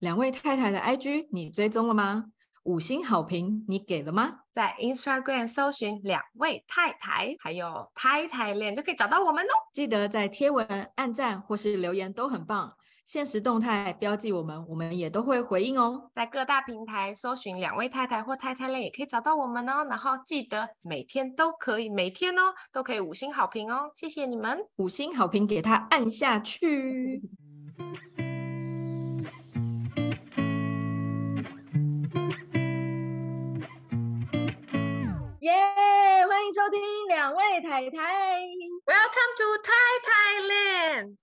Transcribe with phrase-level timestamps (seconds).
[0.00, 2.26] 两位太太的 IG 你追踪了吗？
[2.64, 4.40] 五星好评你给了吗？
[4.52, 9.50] 在 Instagram 搜寻两位太太，还有太太恋就可以找到我们哦。
[9.72, 10.66] 记得在贴文
[10.96, 12.72] 按赞或是留言都很棒，
[13.04, 16.10] 限时动态标记我们，我们也都会回应哦。
[16.14, 19.86] 在各大平台搜寻两位太太或太太恋也可以找到我们哦。
[19.88, 23.90] 然后记得每天都可以，每天哦都可以五星好评哦。
[23.94, 27.22] 谢谢你们，五星好评给他按下去。
[35.48, 35.54] 耶
[36.28, 38.42] 欢迎收听两位太太。
[38.84, 39.72] Welcome to Thai
[40.04, 41.16] Thailand。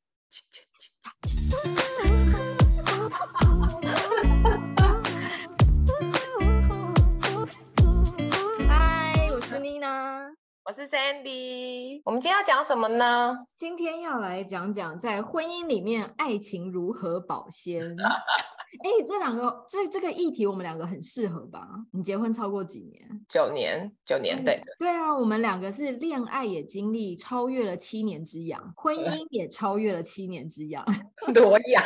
[8.67, 10.31] 嗨，我是妮娜，
[10.67, 12.01] 我是 Sandy。
[12.05, 13.37] 我们今天要讲什么呢？
[13.55, 17.95] 今天要来讲讲在婚姻里面爱情如何保鲜。
[18.83, 21.67] 哎，这两个这这个议题，我们两个很适合吧？
[21.91, 23.25] 你结婚超过几年？
[23.29, 24.59] 九年，九年，对。
[24.79, 30.83] 对啊，我们两个是恋爱也经历超越了七年之痒，婚姻也超越了七年之痒，
[31.31, 31.83] 多痒，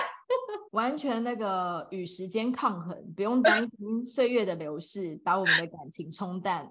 [0.72, 6.66] 完全那个与时间抗衡，不用担心岁月的流逝把我们的感情冲淡。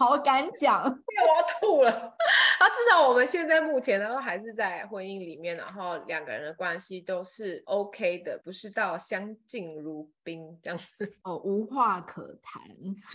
[0.00, 1.90] 好敢讲，我要吐了。
[2.58, 10.86] 啊，至少我们现在目前呢，还是在婚姻里面，然后两个人的关系都是 OK 的，不是到相敬如宾这样子。
[11.24, 12.62] 哦，无话可谈。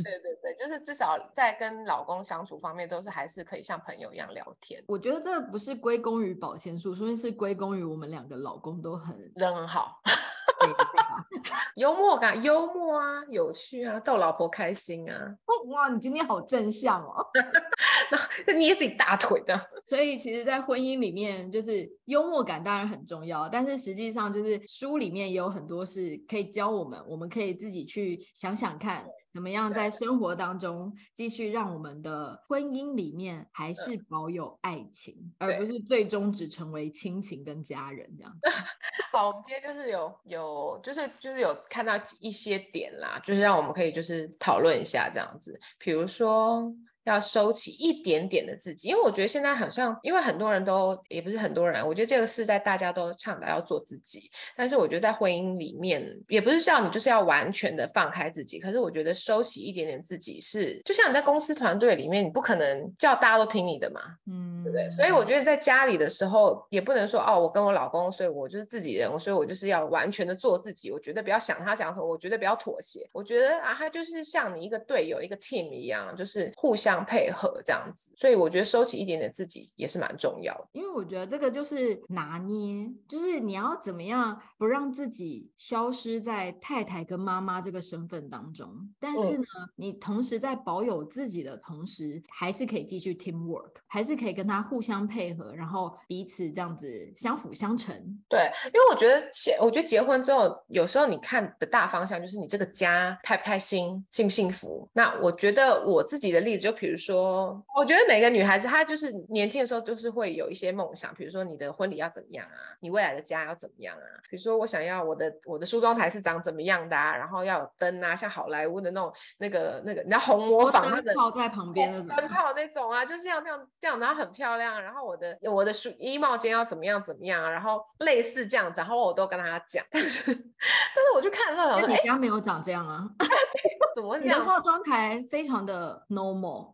[0.04, 4.84] 对对对，就是至少在跟老公相处方面，都是还是可以像朋友一样聊天。
[4.88, 10.00] 我觉得这不是归功于保鲜术，所以是归功于我们两个老公都很人很好。
[11.76, 15.36] 幽默感，幽默啊，有趣啊，逗老婆开心啊！
[15.68, 17.26] 哇，你今天好正向哦，
[18.48, 19.60] 那捏自己大腿的。
[19.86, 29.06] 所以，其实，在婚姻里面，就是幽默感当然很重要，但是实际上，就是书里面也有很多是可以教我们，我们可以自己去想想看。
[29.34, 38.50] 怎么样在生活当中继续让我们的婚姻里面还是保有爱情，嗯、而不是最终只成为亲情跟家人这样子。
[39.12, 46.74] 好，我们今天就是有有就是就是有看到一些点啦，就是让我们可以就是讨论一下这样子，比如说。
[47.06, 64.90] 要收起一点点的自己，因为我觉得现在好像，因为很多人都也不是很多人，我觉得这个是在大家都倡导要做自己，但是我觉得在婚姻里面，也不是叫你就是要完全的放开自己，可是我觉得收起一点点自己是，就像你在公司团队里面，你不可能叫大家都听你的嘛，嗯，对不对？
[64.90, 76.95] 所以我觉得在家里的时候，也不能说哦，我跟我老公，所以我就是自己人，所以我就是要完全的做自己，我觉得不要想他想什么，我觉得不要妥协，我觉得啊，他就是像你一个队友，一个 team 一样，就是互相。
[77.04, 80.68] 配合这样子，所以我觉得收起一点点自己也是蛮重要的。
[80.74, 88.70] 因为我觉得这个就是拿捏，就是你要怎么样不让自己消失在太太跟妈妈这个身份当中，
[89.00, 97.96] 但是呢，嗯、你同时在保有自己的同时，还是可以继续 team work，还是可以跟他互相配合，然后彼此这样子相辅相成。
[98.30, 104.88] 对，因为我觉得结，我觉得结婚之后，有时候你看的大方向就是你这个家开不开心，幸不幸福。
[104.94, 114.06] 那我觉得我自己的例子，就比如说，我觉得每个女孩子她就是年轻的时候就是会有一些梦想，比如说你的婚礼要怎么样啊，你未来的家要怎么样啊？
[114.30, 124.82] 比如说我想要我的我的梳妆台是长怎么样的啊，然后要有灯啊，像好莱坞的那种那个那个，你知道红磨坊那个灯泡在旁边那种灯泡那种啊，就是要这样这样，然后很漂亮。
[124.82, 133.08] 然后我的我的梳衣帽间要怎么样怎么样啊，然后类似这样子，然后我都跟他讲，但是 但是我就看的时候，你家没有长这样啊？
[133.96, 134.40] 怎么会这样？
[134.40, 136.74] 你的化妆台非常的 normal。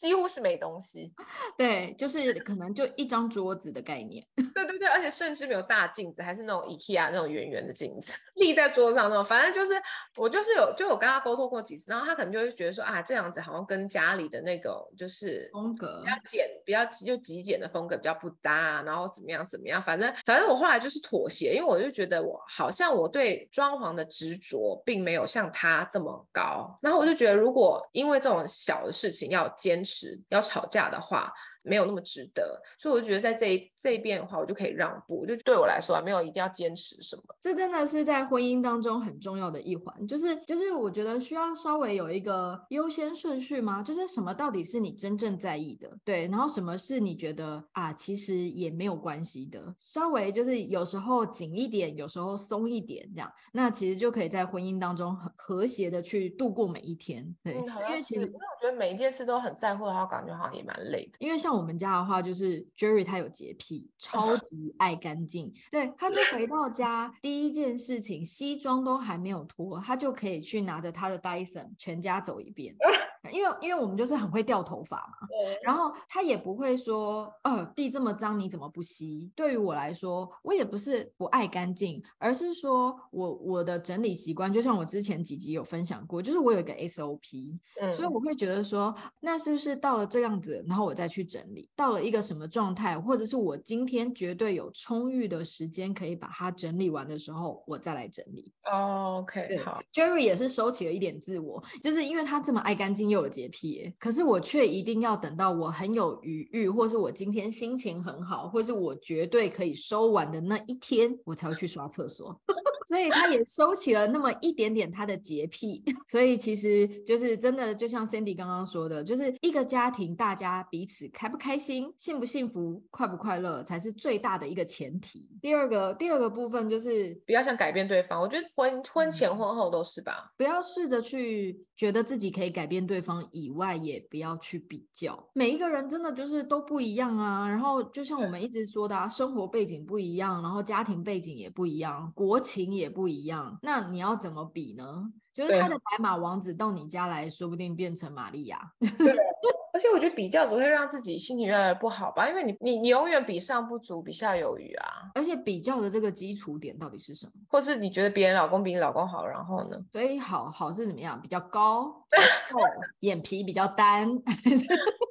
[0.00, 1.12] 几乎是没东西，
[1.58, 9.74] 对，就是可能就一张桌子的概念， 对对对，而且甚至没有大镜子，还是那种 IKEA 那种圆圆的镜子立在桌上那种，反正就是
[10.16, 29.89] 我就是有就有跟他沟通过几次，然后他可能就会觉得说啊，这样子好像跟家里的那个就是风格比较简比较就极简的风格比较不搭啊，然后怎么样怎么样，反正反正我后来就是妥协，因为我就觉得我好像我对装潢的执着并没有像他这么高，然后我就觉得如果因为这种小的事情要坚持。
[30.28, 37.22] 要吵架的话，没有那么值得，所以我就觉得在这一这一边的话，我就可以让步，就对我来说啊，没有一定要坚持什么。
[37.40, 43.82] 这真的是在婚姻当中很重要的一环，就是就是我觉得需要稍微有一个优先顺序吗？
[43.82, 57.22] 就是什么到底是你真正在意的，对，然后什么是你觉得啊，其实也没有关系的，稍微就是有时候紧一点，有时候松一点，这样，那其实就可以在婚姻当中很和谐的去度过每一天。
[57.42, 61.49] 对，嗯、好像是因为其实因为我觉得每一件事都很在乎的话，感觉好像也蛮累的，因为像。
[61.50, 65.52] 像我们家的话，就是 Jerry 他有洁癖，超 级爱干净。
[65.68, 72.76] 对，他是 回到家第一件事情，西装都还没有脱，他就可以去拿着他的 Dyson 全家走一遍。
[73.30, 75.28] 因为因为我们就是很会掉头发嘛，
[75.62, 79.30] 然后他也不会说，呃，地这么脏你怎么不吸？
[79.34, 98.50] 对于我来说，我也不是不爱干净，而是说我我的整理习惯，就像我之前几集有分享过，就是我有一个 SOP，嗯，所以我会觉得说，那是不是到了这样子，然后我再去整理，到了一个什么状态，或者是我今天绝对有充裕的时间可以把它整理完的时候，我再来整理。
[98.70, 103.00] 哦，OK，好，Jerry 也是收起了一点自我，就是因为他这么爱干净。
[103.10, 112.40] 又有洁癖，可是我却一定要等到我很有余裕，或是我今天心情很好，或是我绝对可以收完的那一天，我才会去刷厕所。
[112.90, 125.28] 所以他也收起了那么一点点他的洁癖， 所以其实就是真的，就像 Sandy 刚刚说的，就是一个家庭，大家彼此开不开心、幸不幸福、快不快乐，才是最大的一个前提。
[125.40, 135.30] 第二个，第二个部分就是不要想改变对方，我觉得婚婚前婚后都是吧，不要试着去觉得自己可以改变对方以外，也不要去比较。
[135.32, 145.12] 每一个人真的就是都不一样啊，然后就像我们一直说的啊，生活背景不一样，然后家庭背景也不一样，国情也不一样，那你要怎么比呢？
[145.32, 148.72] 就是他的白马王子到你家来说不定变成玛利亚。
[149.72, 155.10] 对，而且我觉得比较只会让自己心情越来越不好吧，因为你你你永远比上不足，比下有余啊。
[155.14, 157.32] 而且比较的这个基础点到底是什么？
[157.48, 159.76] 或是你觉得别人老公比你老公好，然后呢？
[159.92, 161.20] 所以好好是怎么样？
[161.20, 162.04] 比较高，
[162.48, 162.56] 瘦，
[163.00, 164.08] 眼皮比较单。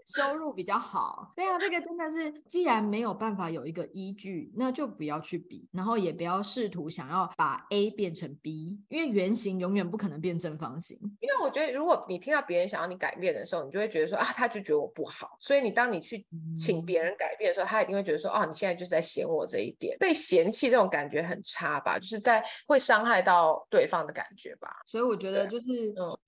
[0.09, 10.97] 收入比较好，对啊，这个真的是，既然没有办法有一个依据，那就不要去比，然后也不要试图想要把 A 变成 B，因为圆形永远不可能变正方形。
[11.19, 16.25] 因为我觉得，如果你听到别人想要你改变的时候，你就会觉得说啊，他就觉得我不好，所以你当你去
[16.59, 24.69] 请别人改变的时候，他一定会觉得说，哦，你现在就是在嫌我这一点，被嫌弃这种感觉很差吧，就是在会伤害到对方的感觉吧。
[24.87, 25.29] 所以我觉。
[25.29, 25.65] 得就是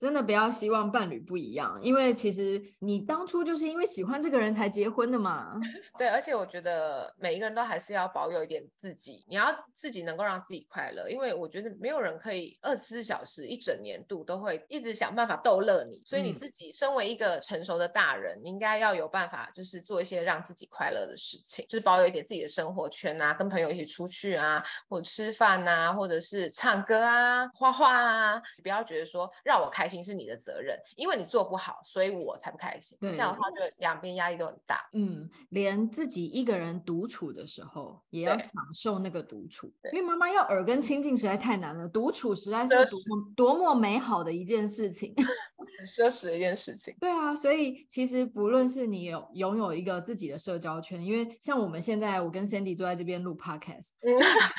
[0.00, 3.72] 真的不要希望伴侣不一样，因为其实你当初就是。
[3.72, 5.58] 因为喜欢这个人才结婚的嘛，
[5.96, 33.56] 对，而且我觉得每一个人都还是要保有一点自己，你要自己能够让自己快乐，因为我觉得没有人可以二十四小时一整年度都会一直想办法逗乐你，所以你自己身为一个成熟的大人，你应该要有办法，就是做一些让自己快乐的事情，就是保有一点自己的生活圈啊，跟朋友一起出去啊，或者吃饭啊，或者是唱歌啊、画画啊，你不要觉得说让我开心是你的责任，因为你做不好，所以我才不开心，这样的话就。
[33.78, 45.14] 两边压力都很大，嗯，连自己一个人独处的时候，也要享受那个独处，因为妈妈要耳根清净实在太难了，独处实在是多么多么美好的一件事情。
[45.78, 54.12] 很奢侈的一件事情，对啊，所以其实不论是你有拥有一个自己的社交圈，因为像我们现在，我跟 Sandy 坐在这边录 Podcast，嗯，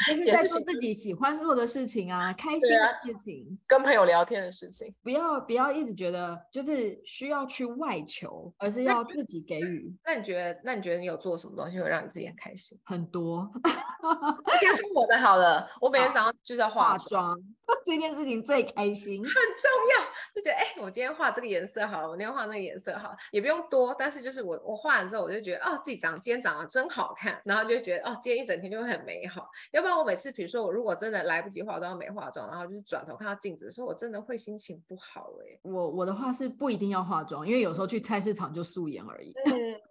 [0.07, 9.93] 就是 在做自己喜欢做的事情啊，开心的事情，啊，跟朋友聊天的事情，不要不要一直觉得就是需要去外求，而是要自己给予。
[10.05, 12.79] 那你觉得，那你觉得你有做什么东西会让你自己很开心？
[12.83, 13.49] 很多。
[14.59, 17.37] 先说我的好了，我每天早上就是要化妆，
[17.85, 20.03] 这件事情最开心，很重要，
[20.33, 29.49] 就觉得哎，我今天画这个颜色好了，我那天画那个颜色好了，也不用多，但是就是我我画完之后，我就觉得哦，自己长今天长得真好看，然后就觉得哦，今天一整天就会很美好。
[29.71, 35.59] 要不然我每次比如说我如果真的来不及化妆没化妆，然后就是转头看到镜子的时候，我真的会心情不好哎、欸。
[35.63, 39.33] 我我的话是不一定要化妆，因为有时候去菜市场就素颜而已。
[39.45, 39.81] 嗯，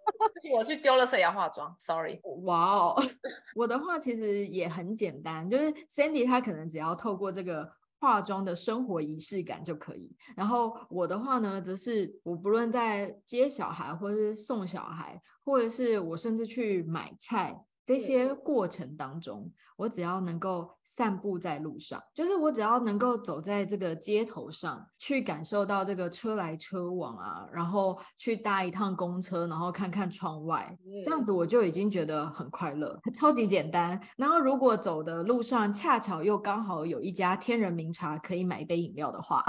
[0.56, 2.20] 我去丢了谁要化妆，sorry。
[2.44, 3.02] 哇哦，
[3.56, 7.68] 我的话其实也很简单，就是 Sandy 她可能只要透过这个。
[8.02, 10.12] 化妆的生活仪式感就可以。
[10.34, 17.56] 然后我的话呢，则是我不论在接小孩，或者是送小孩，或者是我甚至去买菜，
[17.92, 34.00] 这些过程当中，我只要能够散步在路上，就是我只要能够走在这个街头上，去感受到这个车来车往啊，然后去搭一趟公车，然后看看窗外，这样子我就已经觉得很快乐，超级简单。
[34.16, 39.44] 然后如果走的路上恰巧又刚好有一家天人茗茶可以买一杯饮料的话，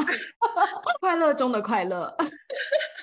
[1.00, 2.13] 快乐中的快乐。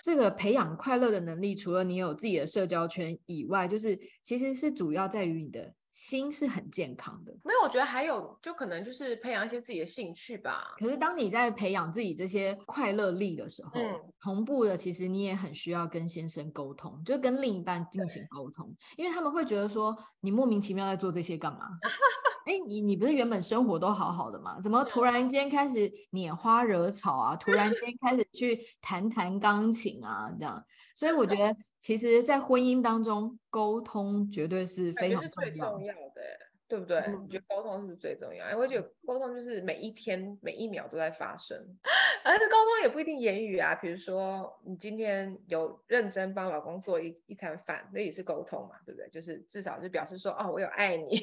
[0.03, 5.75] 这个培养快乐的能力，除了你有自己的社交圈以外，就是其实是主要在于你的。
[5.93, 10.73] 心是很健康的，没有，我觉得还有就可能就是培养一些自己的兴趣吧。
[10.79, 21.67] 可是当你在培养自己这些快乐力的时候，嗯，同步的其实你也很需要跟先生沟通，就跟另一半进行沟通，因为他们会觉得说你莫名其妙在做这些干嘛？
[22.47, 24.61] 哎，你你不是原本生活都好好的吗？
[24.61, 27.35] 怎么突然间开始拈花惹草啊？
[27.35, 30.33] 突然间开始去弹弹钢琴啊？
[30.39, 30.65] 这样，
[31.01, 36.21] 所以我觉得其实，在婚姻当中，沟通绝对是非常重要的。
[36.69, 36.99] 对不对？
[36.99, 38.49] 嗯、你觉得沟通是不是最重要？
[38.49, 41.59] 因为我觉得沟通就是每一天每一秒都在发生，
[42.23, 43.75] 而且沟通也不一定言语啊。
[43.75, 49.09] 比如说，你今天有认真帮老公做一一餐饭，那也是沟通嘛，对不对？
[49.11, 51.19] 就是至少就表示说，哦，我有爱你，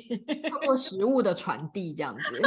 [0.49, 2.41] 通 过食物的传递这样子。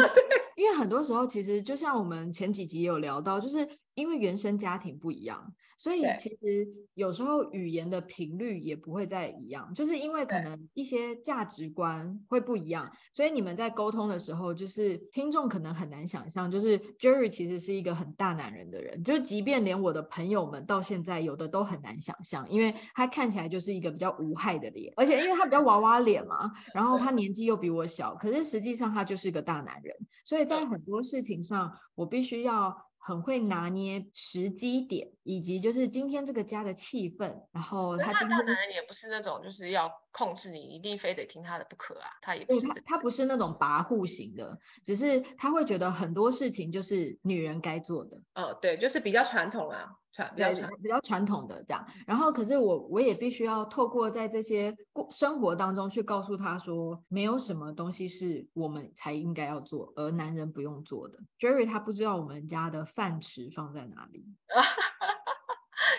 [0.57, 3.67] 因为很多时候，其实就像我们前几集有聊到，就是
[4.01, 5.55] 因为原生家庭不一样。
[5.79, 32.90] 所以其实有时候语言的频率也不会再一样，就是因为可能一些价值观会不一样，所以你们在沟通的时候，就是听众可能很难想象，就是 Jerry 其实是一个很大男人的人，就是即便连我的朋友们到现在有的都很难想象，因为他看起来就是一个比较无害的脸，而且因为他比较娃娃脸嘛，然后他年纪又比我小，可是实际上他就是一个大男人，所以在很多事情上，我必须要。
[33.03, 37.35] 很会拿捏时机点，以及就是今天这个家的气氛。
[37.51, 42.09] 然后他今天大男人也不是那种就是要控制你，一定非得听他的不可啊。
[42.21, 48.21] 他也不是，他他不是那种跋扈型的，只是他会觉得很多事情就是女人该做的。
[48.35, 49.87] 哦，对，就是比较传统啊。
[50.13, 61.19] 传比较传比较传统的这样，然后可是我我也必须要透过在这些过生活当中去告诉他说，没有什么东西是我们才应该要做，而男人不用做的。
[61.39, 64.27] Jerry 他不知道我们家的饭池放在哪里。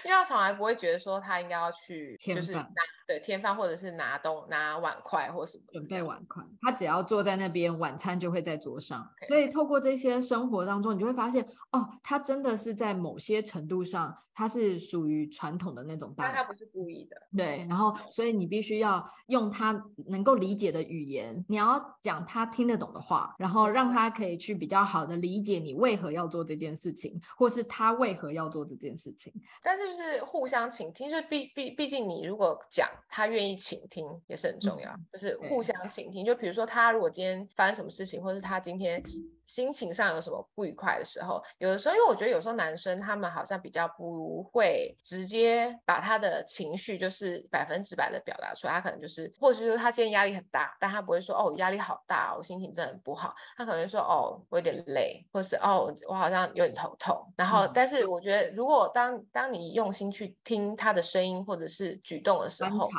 [0.03, 2.67] 因为他从来不会觉得说他应该要去就是拿
[3.07, 9.07] 对添饭，或者是拿东拿碗筷或什么准备碗筷，他只要坐在那边，晚餐就会在桌上。
[9.27, 17.17] 所以透过这些生活当中，你就会发现哦，他真的是在某些程度上，他是属于传统的那种大，但他不是故意的。
[17.35, 29.33] 对，然后所以你必须要用他能够理解的语言，你要讲他听得懂的话，然后让他可以去比较好的理解你为何要做这件事情，或是他为何要做这件事情。
[29.61, 36.25] 但是就是互相倾听，就是毕毕毕竟你如果讲，他愿意倾听也是很重要，嗯、就是互相倾听。
[36.25, 39.03] 就比如说他如果今天发生什么事情，或是他今天。
[39.51, 57.21] 心情上有什么不愉快的时候，有的时候，因为我觉得有时候男生他们好像比较不会直接把他的情绪就是百分之百的表达出来，他可能就是，或者是说他今天压力很大，但他不会说哦，压力好大，我心情真的很不好，他可能说哦，我有点累，或者是哦，我好像有点头痛。
[57.35, 62.89] 然后，但是我觉得如果当当你用心去听他的声音或者是举动的时候，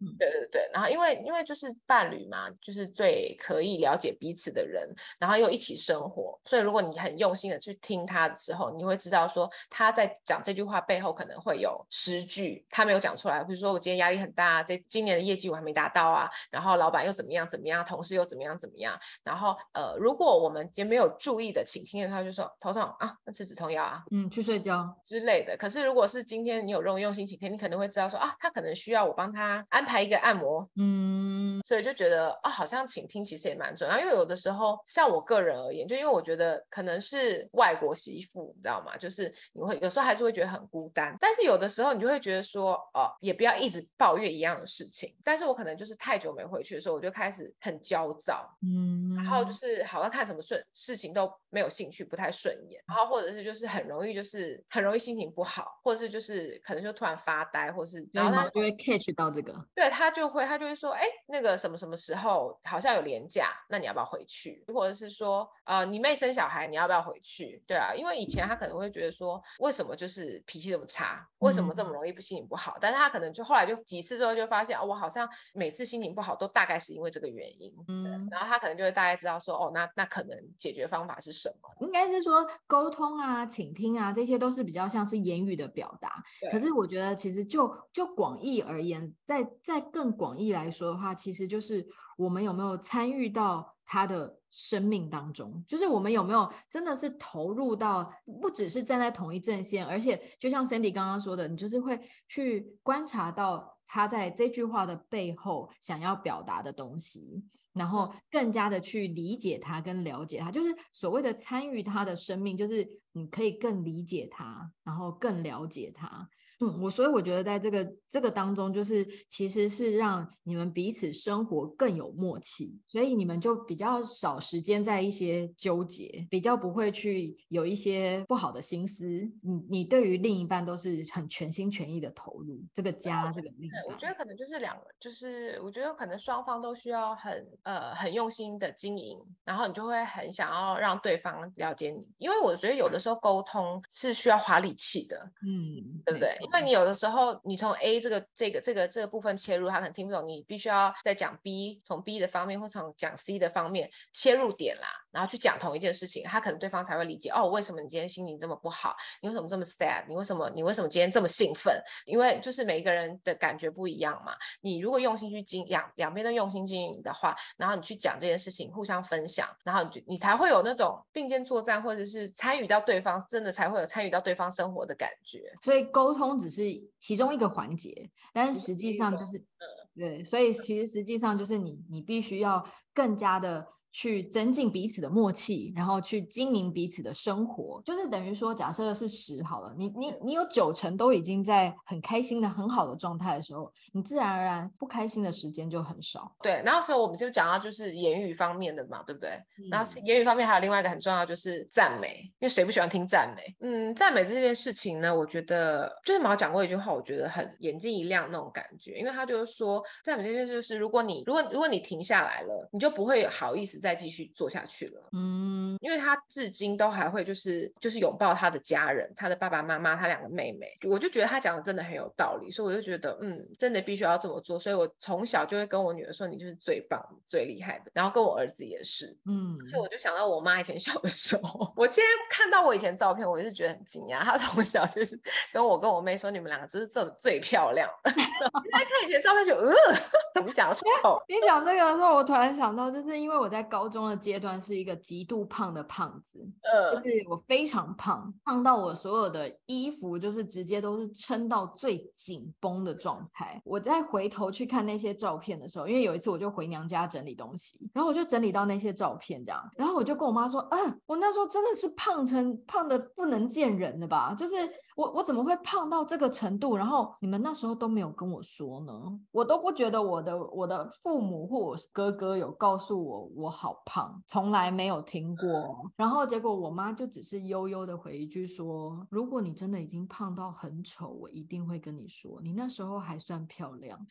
[0.00, 4.86] 嗯，对对对，然后因为因为就是伴侣嘛，就是最可以了解彼此的人，
[5.18, 6.01] 然后又一起生活。
[6.02, 13.42] 生活，所以如果你很用心的去听他的时候，你会知道说他在讲这句话背后可能会有十句他没有讲出来。
[13.44, 18.98] 比如说我今天压力很大，这今年的业绩我还没达到啊，然后老板又怎么样怎么样，同事又怎么样怎么样。
[19.22, 25.56] 然后呃，如果我们今天没有注意的请听的，他就说头痛啊，那吃止痛药啊，嗯，去睡觉之类的。
[25.56, 34.00] 可是如果是今天你有用用心倾听，你可能会知道说啊，他可能需要我帮他安排一个按摩，嗯，所以就觉得啊，好像倾听其实也蛮重要。
[34.00, 35.81] 因为有的时候像我个人而言。
[35.86, 38.96] 就因为我觉得可能是外国媳妇，你知道吗？
[38.96, 45.14] 就是你会有时候还是会觉得很孤单，但是有的时候你就会觉得说，哦，也不要一直抱怨一样的事情。
[45.24, 64.64] 但是我可能就是太久没回去的时候，我就开始很焦躁，嗯，然后就是好像看什么顺事情都没有兴趣，不太顺眼，然后或者是就是很容易就是很容易心情不好，或者是就是可能就突然发呆，或是然后他就会 catch 到这个，对，他就会他就会说，哎，那个什么什么时候好像有连假，那你要不要回去？
[64.72, 65.71] 或者是说，呃。
[65.84, 67.62] 你妹生小孩，你要不要回去？
[67.66, 72.72] 对啊，因为以前他可能会觉得说，为什么就是脾气这么差，为什么这么容易不心情不好？
[72.72, 77.72] 嗯、但是他可能就后来就几次之后就发现，哦，我好像每次心情不好都大概是因为这个原因。
[77.88, 81.86] 嗯，然后他可能就会大概知道说，哦，那那可能解决方法是什么？
[81.86, 86.22] 应该是说沟通啊、倾听啊，这些都是比较像是言语的表达。
[86.50, 91.86] 可是我觉得其实就就广义而言，在在更广义来说的话，其实就是
[92.16, 94.38] 我们有没有参与到他的。
[94.54, 116.28] 生命当中，就是我们有没有真的是投入到，不只是站在同一阵线，而且就像 Sandy 刚刚说的，你就是会去观察到他在这句话的背后想要表达的东西，然后更加的去理解他跟了解他，就是所谓的参与他的生命，就是你可以更理解他，然后更了解他。
[116.62, 129.04] 嗯，我所以我觉得在这个这个当中，就是其实是让你们彼此生活更有默契，所以你们就比较少时间在一些纠结，比较不会去有一些不好的心思。
[129.42, 133.82] 你你对于另一半都是很全心全意的投入这个家，这个另一半。
[133.88, 146.36] 我觉得可能就是两个，就是我觉得可能双方都需要很呃很用心的经营，然后你就会很想要让对方了解你，因为我觉得有的时候沟通是需要花力气的，嗯，对不对？
[146.52, 158.94] 为你有的时候你从 A 这个这个这个这个部分切入，他可能听不懂，你必须要再讲 B，从 B 的方面或从讲 C 的方面切入点啦，然后去讲同一件事情，他可能对方才会理解哦，为什么你今天心情这么不好？
[159.20, 160.04] 你为什么这么 sad？
[160.08, 161.80] 你为什么你为什么今天这么兴奋？
[162.04, 164.34] 因为就是每一个人的感觉不一样嘛。
[164.60, 175.42] 你如果用心去经两两边都用心经营的话，然后你去讲这件事情，互相分享，然后你就你才会有那种并肩作战，或者是参与到对方，真的才会有参与到对方生活的感觉。
[175.62, 176.62] 所以沟通只是
[176.98, 183.66] 其中一个环节，但是实际上就是，嗯，对，所以其实实际上就是你你必须要更加的。
[183.92, 196.34] 去增进彼此的默契，然后去经营彼此的生活，就是等于说，假设是十好了，你你你有九成都已经在很开心的很好的状态的时候，你自然而然不开心的时间就很少。
[196.42, 199.30] 对，然后所以我们就讲到就是言语方面的嘛，对不对？
[199.58, 203.54] 嗯、然后言语方面还有另外一个很重要就是赞美，因为谁不喜欢听赞美？
[203.60, 213.81] 嗯，赞美这件事情呢，我觉得就是毛讲过一句话，我觉得很眼睛一亮那种感觉，因为他就是说赞美这件事就是如果你如果如果你停下来了，你就不会好意思。
[213.82, 235.18] 再继续做下去了，嗯，因为他至今都还会就是就是拥抱他的家人，他的爸爸妈妈，他两个妹妹，我就觉得他讲的真的很有道理，所以我就觉得嗯，真的必须要这么做，所以我从小就会跟我女儿说，你就是最棒、最厉害的，然后跟我儿子也是，嗯，所以我就想到我妈以前小的时候， 我今天看到我以前照片，我也是觉得很惊讶，她从小就是
[235.52, 239.74] 跟我跟我妹说，你们两个就是这么最漂亮， 现在看以前照片就呃，
[240.36, 240.82] 怎么讲说？
[241.26, 243.71] 你讲这个的时候，我突然想到，就是因为我在。
[243.72, 253.58] 高中的阶段是一个极度胖的胖子，呃，就是我非常胖，胖到我所有的衣服就是直接都是撑到最紧绷的状态。
[253.64, 260.76] 我再回头去看那些照片的时候，因为有一次我就回娘家整理东西，然后我就整理到那些照片，这样，然后我就跟我妈说，啊，
[261.06, 264.54] 我那时候真的是胖成胖的不能见人的吧，就是。
[265.02, 266.76] 我我怎么会胖到这个程度？
[266.76, 268.92] 然后你们那时候都没有跟我说呢？
[269.32, 275.90] 我都不觉得我的我的父母或我哥哥有告诉我我好胖，从来没有听过。
[275.96, 282.40] 然后结果我妈就只是悠悠的回一句说：“如果你真的已经胖到很丑，我一定会跟你说。
[282.40, 283.98] 你那时候还算漂亮。”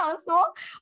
[0.00, 0.34] 想说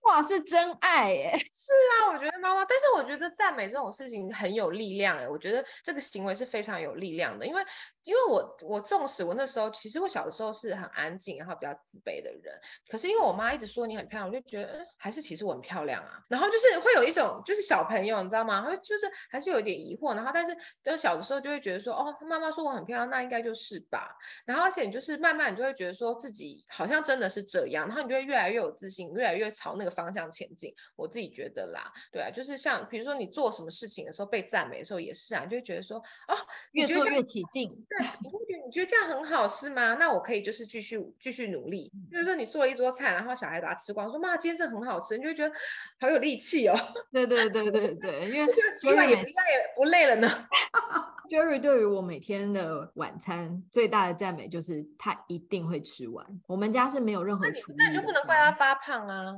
[0.04, 1.36] 哇，是真爱耶！
[1.50, 7.60] 是啊，我觉得妈妈，但是我觉得赞美这种事情很有力量哎，我觉得这个行为是非常有力量的，因为
[8.04, 12.54] 因为我我重视我那时候，其实我小的时候是很安静，然后比较自卑的人。
[12.88, 16.22] 可是因为我妈一直说你很漂亮，我就觉得嗯，还是其实我很漂亮啊。
[16.28, 18.62] 然后就是会有一种就是小朋友，你知道吗？
[18.62, 20.14] 会就是还是有一点疑惑。
[20.14, 24.14] 然后但是就小的时候就会觉得说，哦，妈妈说我很漂亮，那应该就是吧。
[24.44, 30.74] 然后而且你就是慢慢你就会觉得说自己好像真的是这样，然后你就会越来越有自信，越来越朝那个方向前进。
[30.96, 36.34] 我自己觉得啦，对啊，就是像比如说你做什么事情的时候被赞美的时候也是啊，你就会觉得说，哦，
[36.72, 37.68] 越做越起劲。
[37.88, 39.94] 对，你会觉得你觉得这样很好是吗？
[39.94, 41.92] 那我可以就是继续继续努力。
[42.10, 45.54] 就是说你做了一桌菜，然后小孩把它吃光，说妈，今天这很好吃，你就会觉得
[46.00, 46.74] 好有力气哦。
[47.12, 50.28] 对对对对对，因为洗碗也不累也不累了呢。
[51.28, 56.24] Jerry 对于我每天的晚餐最大的赞美就是他一定会吃完。
[56.46, 59.34] 我们家是没有任何厨余，那你就不能怪他发胖啊。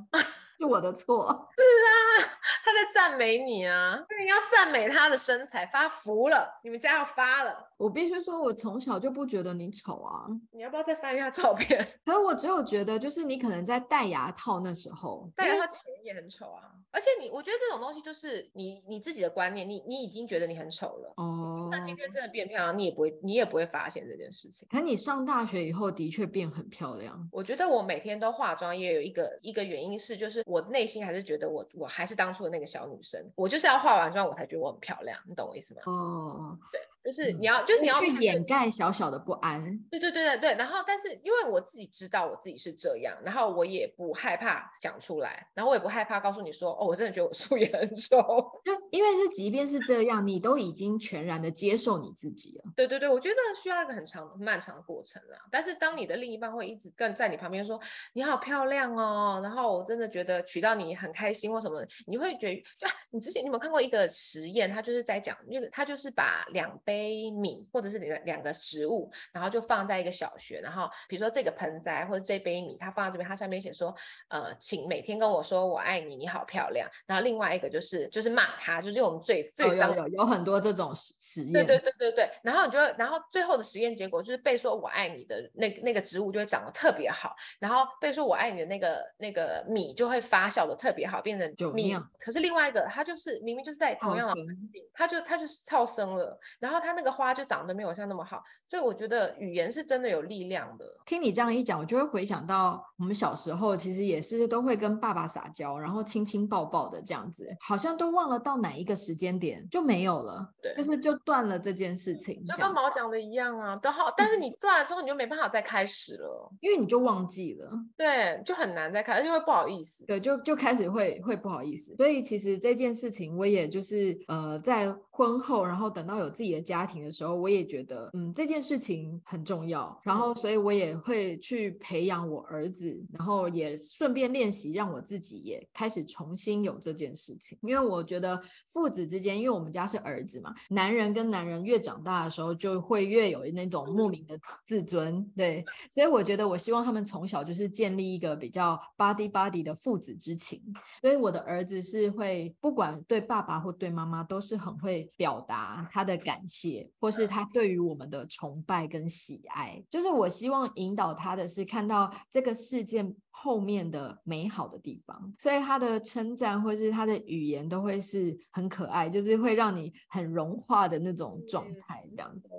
[0.57, 1.91] 是我的错，是啊，
[2.65, 7.69] 他在赞美你啊，你要赞美他的身材，发福了，你们家要发了。
[7.77, 10.27] 我必须说，我从小就不觉得你丑啊。
[10.53, 11.79] 你要不要再翻一下照片？
[12.05, 16.71] 可是我只有觉得，就是你可能在戴牙套那时候，戴牙套前也很丑啊。
[16.93, 21.15] 而且你，我觉得这种东西就是你你自己的观念，你你已经觉得你很丑了。
[21.17, 21.69] 哦。
[21.71, 24.67] 那今天真的变漂亮，你也不会，你也不会发现这件事情。
[24.71, 27.29] 可你上大学以后的确变很漂亮。
[27.33, 30.43] 我觉得我每天都化妆，也有一个一个原因是，就是。
[30.47, 35.83] 我内心还是觉得我我还是当初的那个小女生，我就是要化完妆我才觉得我很漂亮，你懂我意思吗？
[35.87, 36.81] 哦，对。
[37.03, 39.63] 就是你要，嗯、就是你要去掩盖小小的不安。
[39.91, 40.55] 对对对对对。
[40.57, 48.19] 然后，但是因为我自己知道我自己是这样，然后我也不害怕讲出来，然后我也不害怕告诉你说，哦，我真的觉得我素颜很丑。
[48.65, 52.65] 就因为是，即便是这样，你都已经全然的接受你自己了。
[52.77, 55.39] 对对对，我觉得这个需要一个很长漫长的过程啦。
[55.51, 57.81] 但是当你的另一半会一直跟在你旁边说
[58.13, 64.71] 你好漂亮哦，然后我真的觉得娶到你很开心或什么，你会觉得就你之前你有没有看过一个实验？
[64.71, 73.95] 他就是在讲那个，他就是把两杯米或者是两两个食物，然后就放在一个小学，然后比如说这个盆栽或者这杯米，它放在这边，它上面写说，
[74.29, 76.89] 呃，请每天跟我说我爱你，你好漂亮。
[77.07, 82.31] 然后另外一个就是就是骂他，就是我们最最脏、哦、有有有很多这种实验，对对对对对。
[82.43, 91.95] 然后你就然后最后的实验结果就是被说我爱你的那那个植物就会长得特别好，然后被说我爱你的那个那个米就会发酵的特别好，变成米。
[92.19, 96.91] 可是另外一个它就是明明就是在同样的环境，它就它就是超生了，然后它。
[96.91, 98.43] 他那个花就长得没有像那么好。
[98.69, 100.85] 所以我觉得语言是真的有力量的。
[101.07, 112.45] 听你这样一讲，我就会回想到我们小时候，其实也是都会跟爸爸撒娇，然后亲亲抱抱的这样子，好像都忘了到哪一个时间点就没有了，对，就是就断了这件事情。
[112.45, 121.95] 就跟毛讲的一样啊，都好，但是你断了之后，你就没办法再开始了，因为你就忘记了，对，就很难再开，而且会不好意思，对，就就开始会会不好意思。
[121.97, 129.41] 所以其实这件事情，我也就是呃，在婚后，然后等到有自己的家庭的时候，我也觉得，嗯，这件事情很。
[129.51, 137.59] 重要，然后所以我也会去培养我儿子，然后也顺便练习，让我自己也开始重新有这件事情。
[137.63, 145.65] 因为我觉得父子之间，因为我们家是儿子嘛，男人跟男人越长大的时候，就会越有那种莫名的自尊，对。
[145.93, 150.63] 所以我觉得我希望他们从小就是建立一个比较 buddy buddy 的父子之情。
[151.01, 156.60] 所以我的儿子是会不管对爸爸或对妈妈，都是很会表达他的感谢，
[156.99, 159.43] 或是他对于我们的崇拜跟喜。
[159.51, 172.51] 爱，就是我希望引导他的是看到这个事件后面的美好的地方，所以他的称赞或是他的语言都会是很可爱，就是会让你很融化的那种状态，这样子。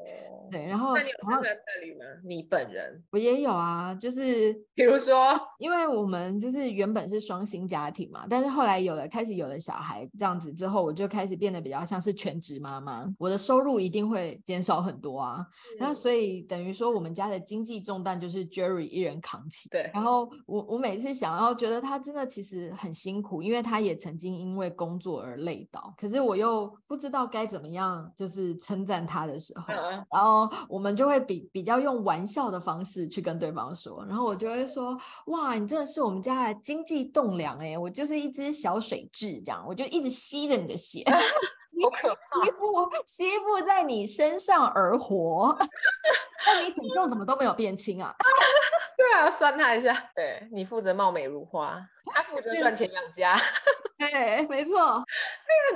[0.50, 2.04] 对，然后那你有称赞伴侣吗？
[2.26, 3.02] 你本人？
[3.12, 15.46] 我也有啊，就是 比如说，因为我们就是原本是双薪家庭嘛，但是后来有了开始有了小孩这样子之后，我就开始变得比较像是全职妈妈，我的收入一定会减少很多啊。
[15.80, 19.70] 那所以等于说我们家的经济重担就是 Jerry 一人扛起。
[19.70, 20.71] 对，然后我。
[20.72, 25.94] 我每次想要觉得他真的其实很辛苦，因为他也曾经因为工作而累倒。
[26.00, 29.66] 可是我又不知道该怎么样，就是称赞他的时候，
[30.10, 41.04] 然后我们就会比比较用玩笑的方式去跟对方说，然后我就会说：哇，你真的是我们家的经济栋梁哎，我就是一只小水蛭这样，我就一直吸着你的血。
[41.84, 42.46] 好可怕！
[42.46, 45.58] 吸附吸附在你身上而活，
[46.46, 48.16] 那你体重怎么都没有变轻啊？
[48.98, 50.12] 对啊，酸他一下。
[50.16, 51.82] 对，你负责貌美如花，
[52.14, 53.36] 他负责赚钱养家。
[53.98, 55.04] 对，没错，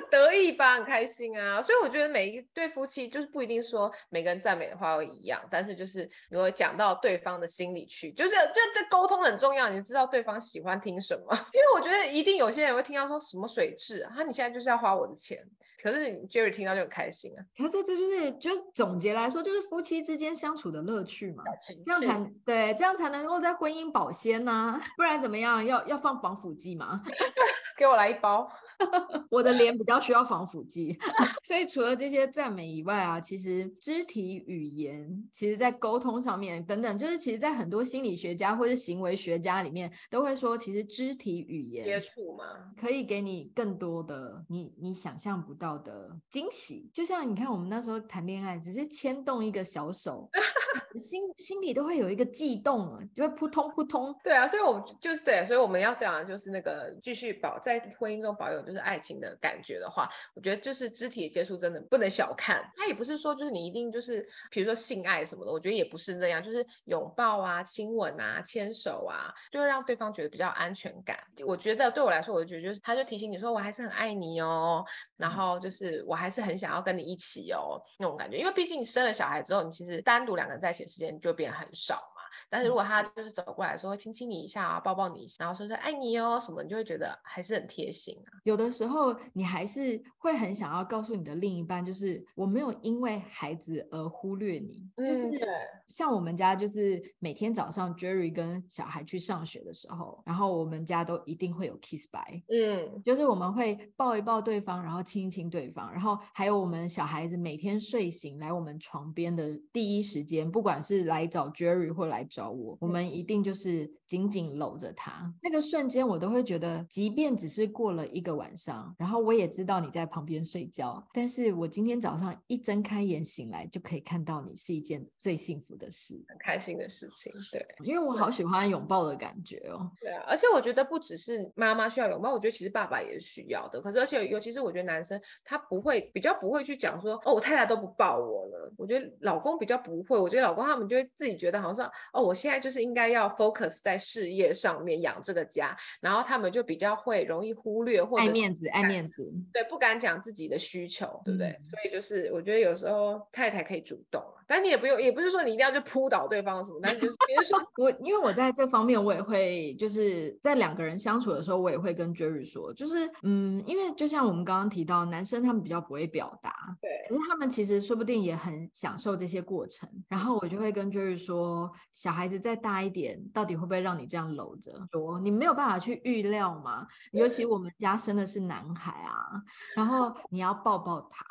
[0.10, 1.62] 得意吧，很开心啊。
[1.62, 11.36] 所以我觉得每一对夫妻就是不一定说每个人赞美的话会一样，但是就是你会讲到对方的心里去，就是就这沟通很重要，你知道对方喜欢听什么。
[11.54, 15.40] 因为我觉得一定有些人会听到说什么水质啊，你现在就是要花我的钱。
[15.86, 17.46] 可是 Jerry 听到就很开心啊。
[17.56, 21.44] 可是这就是就是总结来说，就是夫妻之间相处的乐趣嘛。
[21.86, 25.64] 这样才对，这样才能够在婚姻保鲜呐、啊，不然怎么样？
[25.64, 27.04] 要要放防腐剂吗？
[27.78, 28.52] 给我来一包。
[29.30, 30.98] 我的脸比较需要防腐剂，
[31.44, 42.44] 所以除了这些赞美以外啊，其实肢体语言，其实在沟通上面等等，就是其实，在很多心理学家或是行为学家里面，都会说，其实肢体语言接触嘛，
[42.80, 46.90] 可以给你更多的你你想象不到的惊喜。
[46.94, 50.30] 就像你看，我们那时候谈恋爱，只是牵动一个小手，
[51.00, 54.14] 心心里都会有一个悸动，就会扑通扑通。
[54.24, 58.65] 对啊，所以我们就是对，所以我们要想的就是那个继续保在婚姻中保有。
[58.66, 62.70] 就是爱情的感觉的话，我觉得就是肢体的接触真的不能小看。
[62.76, 66.42] 它也不是说就是你一定就是，比如说性爱什么的，我觉得也不是这样。
[66.42, 71.18] 就是拥抱啊、亲吻啊、牵手啊，就会让对方觉得比较安全感。
[71.46, 74.84] 我觉得对我来说，我就觉得就是他就提醒你说我还是很爱你哦，
[75.18, 78.38] 然后就是我还是很想要跟你一起哦那种感觉。
[78.38, 82.02] 因为毕竟你生了小孩之后，你其实单独两个人在一起的时间就变很少。
[82.50, 88.40] 但是如果他就是走过来说亲亲你一下啊，抱抱你一下，然后说说爱你哦什么，你就会觉得还是很贴心啊。
[88.44, 94.90] 有的时候你还是会很想要告诉你的另一半，就是我没有因为孩子而忽略你。
[94.96, 95.46] 嗯，就是。
[95.88, 102.42] 像我们家就是每天早上 Jerry 跟小孩去上学的时候，然后我们家都一定会有 kiss by。
[102.50, 115.34] 嗯，就是我们会抱一抱对方，然后亲一亲对方，然后还有我们小孩子每天睡醒来我们床边的第一时间，不管是来找 Jerry 或来找我，我们一定就是紧紧搂着他。
[115.42, 127.32] 那个瞬间，我都会觉得，即便只是过了一个晚上，然后我也知道你在旁边睡觉，但是我今天早上一睁开眼醒来，就可以看到你，是一件最幸福的事，很开心的事情。
[127.52, 129.92] 对，因为我好喜欢拥抱的感觉哦。
[130.00, 133.82] 对啊，而且我觉得不只是妈妈需要拥抱，我觉得其实爸爸也是需要的。
[133.82, 138.72] 可是，而且尤其是我觉得男生他不会比较不会去讲说，哦，我太太都不抱我了。
[138.78, 151.48] 我觉得老公比较不会，我觉得老公他们就会自己觉得好像哦，我现在就是应该要 focus 在在事业上面养这个家，然后他们就比较会容易忽略或者爱面子，爱面子，对，不敢讲自己的需求，对不对？
[151.48, 154.22] 嗯、所以就是我觉得有时候太太可以主动。
[154.48, 169.90] 但你也不用，也不是说你一定要去扑倒对方什么，但是就是 比如说我，因为我在这方面我也会，就是在两个人相处的时候，我也会跟 Jerry 说，就是嗯，因为就像我们刚刚提到，男生他们比较不会表达，对，可是他们其实说不定也很享受这些过程。
[170.08, 174.72] 然后我就会跟 Jerry 说，小孩子再大一点，到底会不会让你这样搂着？
[174.92, 179.44] 说你没有办法去预料嘛，尤其我们家生的是男孩啊，
[179.76, 181.24] 然后你要抱抱他。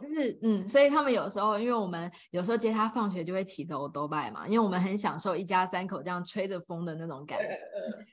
[0.00, 7.58] 就是嗯，所以他们有时候，因为我们有时候接他放学就会骑着欧多拜嘛，因为我们很享受一家三口这样吹着风的那种感觉。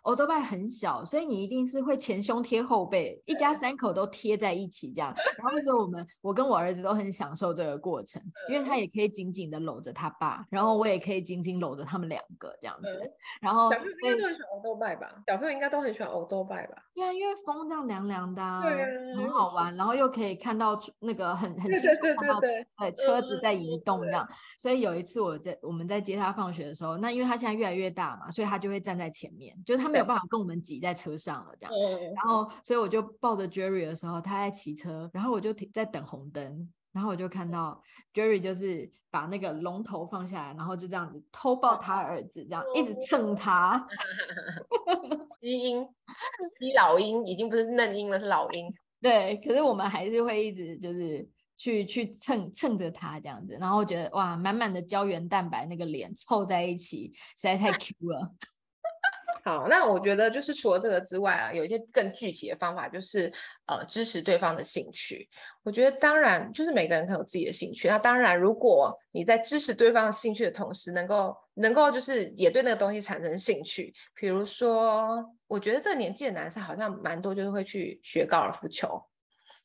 [0.03, 5.13] 欧多拜很小，所以你一定是会前胸贴后背，一家三口都贴在一起这样。
[5.37, 12.87] 然后那时候我们我跟我儿子都很享受这个过程，因为他也可以紧紧的搂着他爸，然后我也可以紧紧搂着他们两个这样子。
[13.41, 15.23] 然后小朋友应该都很喜欢欧多拜吧？
[15.27, 16.83] 小朋友应该都很喜欢欧多拜吧？
[16.93, 24.27] 对啊，因为风这样凉凉的，啊，对啊，很好玩，然后又可以看到那个很很清楚看到对车子在移动这样。
[24.59, 31.73] 所以有一次我在我们在接他放学的时候，那因为他现在越来越大嘛，所以他就会站在前面，就是他没有办法跟我们挤在车上了这样。
[32.15, 37.81] 然后所以我就抱着 Jerry 的时候，他在骑车，然后我就停在等红灯，然后我就看到
[38.13, 43.87] Jerry 就是把那个龙头放下来，然后就这样子偷抱他儿子，这样一直蹭他。
[45.41, 45.83] 基因，
[46.59, 48.73] 基老鹰已经不是嫩鹰了，是老鹰。
[49.01, 58.31] 对，可是我们还是会一直就是去去蹭蹭着它这样子，然后我觉得哇，满满的胶原蛋白，那个脸凑在一起，实在太 Q 了。
[59.43, 63.31] 好，那我觉得就是除了这个之外啊，有一些更具体的方法，就是
[63.65, 65.27] 呃支持对方的兴趣。
[65.63, 79.03] 我觉得当然就是每个人可有自己的兴趣，那当然如果你在支持对方的兴趣的同时，能够能够就是也对那个东西产生兴趣，比如说，我觉得这年纪的男生好像蛮多就是会去学高尔夫球，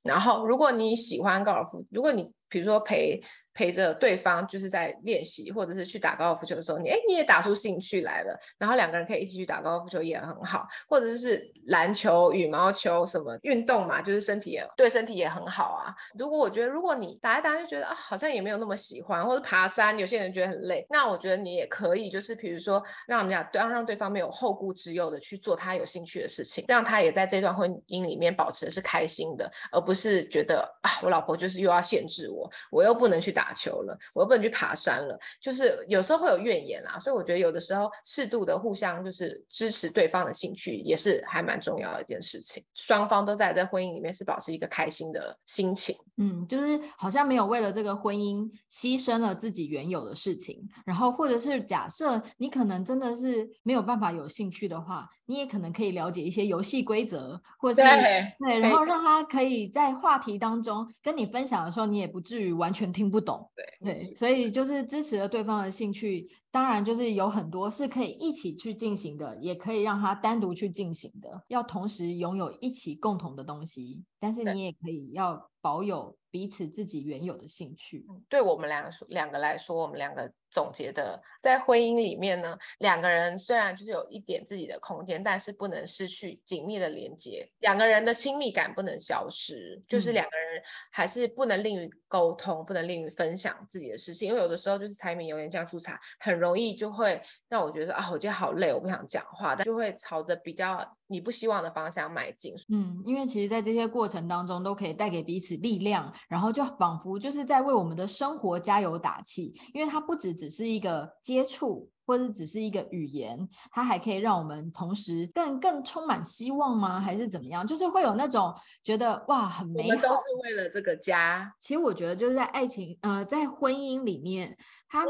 [0.02, 3.22] 然后如果你喜欢高尔夫，如果你比如说陪。
[3.56, 15.94] 陪着对方就是在练习，或者是去打高尔夫球的时候，你哎你也打出兴趣来了，然后两个人可以一起去打高尔夫球也很好，或者是篮球、羽毛球什么运动嘛，就是身体也对身体也很好啊。
[16.18, 33.45] 如果我觉得如果你打一打就觉得啊好像也没有那么喜欢，或者爬山有些人觉得很累，那我觉得你也可以就是比如说让人家让让对方没有后顾之忧的去做他有兴趣的事情，让他也在这段婚姻里面保持的是开心的，而不是觉得啊我老婆就是又要限制我，我又不能去打。
[33.46, 42.60] 打球了，我又不能去爬山了，就是有时候会有怨言啊，所以我觉得有的时候适度的互相就是支持对方的兴趣，也是还蛮重要的一件事情。
[42.74, 55.08] 双方都在这婚姻里面是保持一个开心的心情，嗯，就是好像没有为了这个婚姻牺牲了自己原有的事情，然后或者是假设你可能真的是没有办法有兴趣的话。
[55.26, 63.50] 你也可能可以了解一些游戏规则，或者是对，对，然后让他可以在话题当中跟你分享的时候，你也不至于完全听不懂。
[63.54, 78.06] 对，对，所以就是支持了对方的兴趣，当然就是有很多是可以一起去进行的，也可以让他单独去进行的，要同时拥有一起共同的东西，但是你也可以要保有彼此自己原有的兴趣。
[78.28, 80.32] 对我们两个说，两个来说，我们两个。
[80.56, 87.46] 总结的，在婚姻里面呢，两个人虽然就是有一点自己的空间，但是不能失去紧密的连接。
[87.58, 94.28] 两个人的亲密感不能消失，就是两个人还是不能吝于沟通，不能吝于分享自己的事情。
[94.28, 102.54] 因为有的时候就是柴米油盐酱醋茶，很容易就会让我觉得啊，我今天好累，我不想讲话，但就会朝着比较你不希望的方向迈进。
[102.68, 109.54] 嗯，因为其实，在这些过程当中，都可以带给彼此力量，然后就仿佛就是在为我们的生活加油打气。
[109.74, 117.00] 因为它不只只是一个接触，或者只是一个语言，它还可以让我们同时更更充满希望吗？
[117.00, 117.66] 还是怎么样？
[117.66, 119.88] 就是会有那种觉得哇，很美好。
[119.88, 121.52] 我们都是为了这个家。
[121.60, 124.56] 其实我觉得就是在爱情，呃，在婚姻里面，
[124.88, 125.04] 他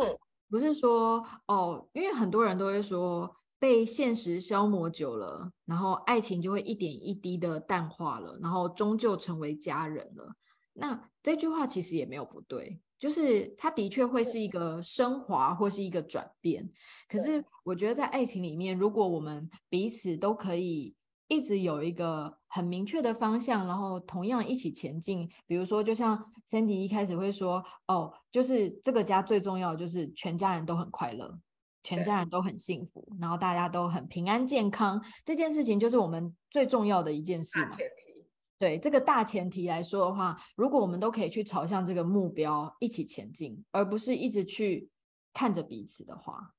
[0.48, 10.34] 不是说、嗯、哦，因为很多人都会说，被现实消磨久了，然后爱情就会一点一滴的淡化了，然后终究成为家人了。
[10.72, 12.80] 那这句话其实也没有不对。
[12.98, 16.68] 就是它的确会是一个升华或是一个转变，
[17.08, 20.94] 可是我觉得在爱情里面，如果我们彼此都可以
[21.28, 31.38] 一直有一个很明确的方向，然后同样一起前进，比如说就像 Sandy 一开始会说，哦，就是这个家最重要的就是全家人都很快乐，
[31.82, 37.76] 全家人都很幸福，然后大家都很平安健康，这件事情就是我们最重要的一件事嘛。
[38.58, 44.88] 对这个大前提来说的话，如果我们都可以去朝向这个目标一起前进，而不是一直去
[45.32, 46.54] 看着彼此的话，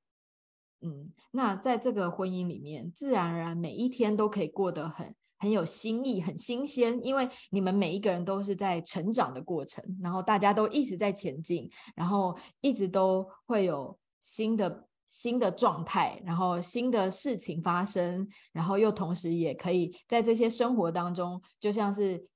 [0.81, 22.27] 嗯，那在这个婚姻里面，自然而然每一天都可以过得很很有新意、很新鲜，因为你们每一个人都是在成长的过程，然后大家都一直在前进，然后一直都会有新的新的状态，然后新的事情发生，然后又同时也可以在这些生活当中，就像是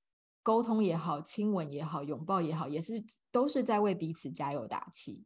[0.44, 5.24] 沟通也好、亲吻也好、拥抱也好，也是都是在为彼此加油打气，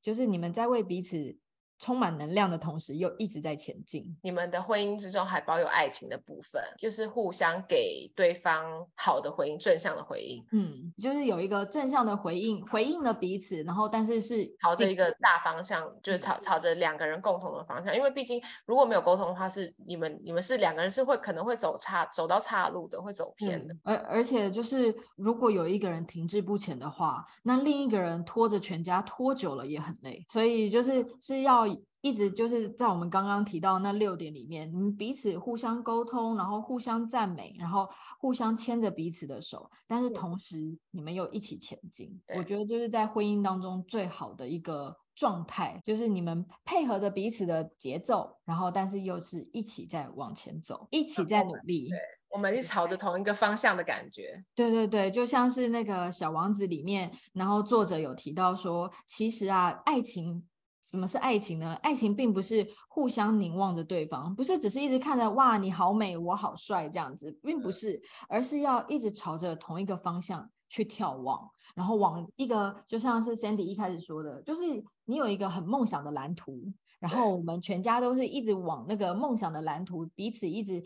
[0.00, 1.38] 就是你们在为彼此。
[1.78, 4.16] 充满能量的同时，又一直在前进。
[4.22, 10.42] 你们的婚姻之中还保有爱情的部分，就是互相给对方好的回应，正向的回应。
[10.52, 17.94] 嗯，就是有一个正向的回应，回应了彼此，然后但是是朝着一个大方向，就是朝朝着两个人共同的方向。
[17.94, 23.76] 因为毕竟如果没有沟通的话，是你们你们是两个人是会可能会走岔走到岔路的，会走偏的。
[23.82, 30.24] 而、嗯、而且就是如果有一个人停滞不前的话，那另一个人拖着全家拖久了也很累。
[30.30, 31.65] 所以就是是要。
[32.02, 37.88] 一直就是在我们刚刚提到那六点里面，你们彼此互相沟通，然后互相赞美，然后
[38.20, 40.56] 互相牵着彼此的手，但是同时
[40.92, 42.20] 你们又一起前进。
[42.36, 51.88] 我觉得就是在婚姻当中最好的一个状态，就是你们配合着彼此的节奏，然后但是又是一起在往前走，一起在努力。
[51.88, 51.98] 对，
[52.28, 54.44] 我们是朝着同一个方向的感觉。
[54.54, 60.46] 对对对，就像是那个小王子里面，然后作者有提到说，其实啊，爱情。
[60.88, 61.74] 什么是爱情呢？
[61.82, 74.62] 爱情并不是互相凝望着对方，不是只是一直看着哇，你好美，我好帅这样子，并不是，而是要一直朝着同一个方向去眺望，然后往一个就像是 Sandy 一开始说的，就是
[75.06, 80.80] 你有一个很梦想的蓝图，然后我们全家都是一直往那个梦想的蓝图，彼此一直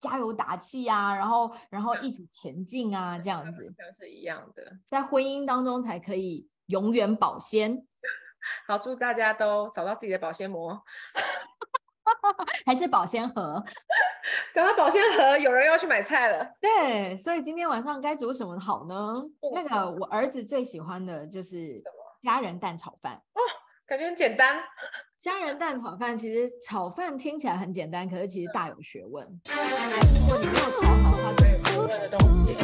[0.00, 7.86] 加油打气啊，然后然后一直前进啊， 这样子，像是一样的，在婚姻当中才可以永远保鲜。
[8.66, 10.82] 好，祝大家都找到自己的保鲜膜，
[12.66, 13.62] 还是保鲜盒？
[14.52, 16.44] 找到保鲜盒，有人要去买菜了。
[16.60, 19.22] 对，所以今天晚上该煮什么好呢？
[19.54, 21.82] 那个我儿子最喜欢的就是
[22.22, 23.14] 虾仁蛋炒饭。
[23.14, 23.40] 哦，
[23.86, 24.62] 感觉很简单。
[25.16, 29.24] 虾仁蛋炒饭其实炒饭听起来很简单，可是其实大有学问。
[29.46, 32.56] 如果你没有炒好的话，就有学问的东西。